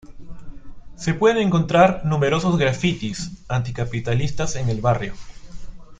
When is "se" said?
0.95-1.13